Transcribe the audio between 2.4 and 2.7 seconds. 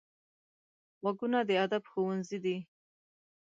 دي